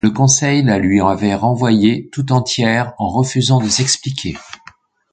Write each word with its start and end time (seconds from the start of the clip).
Le 0.03 0.09
conseil 0.09 0.63
la 0.63 0.79
lui 0.79 0.99
avait 0.99 1.35
renvoyée 1.35 2.09
tout 2.11 2.31
entière 2.31 2.95
en 2.97 3.07
refusant 3.07 3.59
de 3.61 3.69
s'expliquer. 3.69 4.35